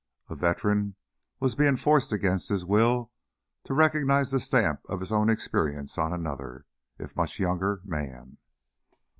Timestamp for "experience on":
5.29-6.11